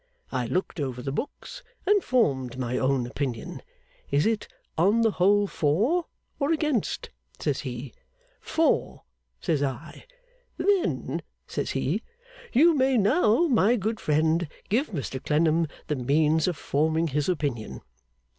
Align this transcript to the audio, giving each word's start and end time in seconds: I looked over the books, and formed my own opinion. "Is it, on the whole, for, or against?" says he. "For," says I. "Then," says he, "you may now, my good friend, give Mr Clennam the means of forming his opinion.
I 0.31 0.47
looked 0.47 0.79
over 0.79 0.99
the 1.03 1.11
books, 1.11 1.61
and 1.85 2.03
formed 2.03 2.57
my 2.57 2.75
own 2.79 3.05
opinion. 3.05 3.61
"Is 4.09 4.25
it, 4.25 4.47
on 4.75 5.01
the 5.01 5.11
whole, 5.11 5.45
for, 5.45 6.07
or 6.39 6.51
against?" 6.51 7.11
says 7.37 7.59
he. 7.59 7.93
"For," 8.39 9.03
says 9.39 9.61
I. 9.61 10.07
"Then," 10.57 11.21
says 11.45 11.69
he, 11.73 12.01
"you 12.51 12.73
may 12.73 12.97
now, 12.97 13.45
my 13.45 13.75
good 13.75 13.99
friend, 13.99 14.47
give 14.69 14.87
Mr 14.87 15.23
Clennam 15.23 15.67
the 15.85 15.97
means 15.97 16.47
of 16.47 16.57
forming 16.57 17.09
his 17.09 17.29
opinion. 17.29 17.81